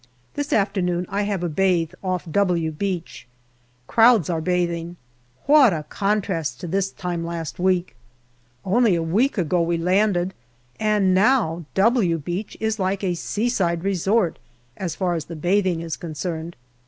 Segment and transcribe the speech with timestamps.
[0.33, 3.27] This afternoon I have a bathe off" W" Beach.
[3.85, 4.95] Crowds are bathing.
[5.45, 7.95] What a contrast to this time last week!
[8.65, 10.33] Only a week ago we landed,
[10.79, 14.39] and now" W" Beach is like a sea side resort
[14.75, 16.55] as far as the bathing is concerned.